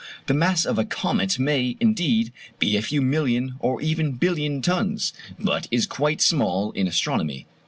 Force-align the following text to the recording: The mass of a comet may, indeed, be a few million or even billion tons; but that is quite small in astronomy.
The 0.25 0.33
mass 0.33 0.65
of 0.65 0.79
a 0.79 0.83
comet 0.83 1.37
may, 1.37 1.77
indeed, 1.79 2.33
be 2.57 2.75
a 2.75 2.81
few 2.81 3.03
million 3.03 3.53
or 3.59 3.79
even 3.83 4.13
billion 4.13 4.59
tons; 4.63 5.13
but 5.37 5.65
that 5.65 5.67
is 5.69 5.85
quite 5.85 6.21
small 6.21 6.71
in 6.71 6.87
astronomy. 6.87 7.45